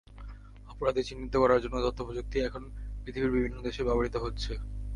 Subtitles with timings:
[0.67, 2.61] অপরাধী চিহ্নিত করার জন্য তথ্যপ্রযুক্তি এখন
[3.03, 4.51] পৃথিবীর বিভিন্ন দেশে ব্যবহৃত হচ্ছে।